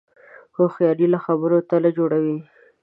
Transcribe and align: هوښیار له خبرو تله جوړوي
هوښیار 0.55 0.97
له 1.13 1.19
خبرو 1.25 1.57
تله 1.69 1.89
جوړوي 1.97 2.37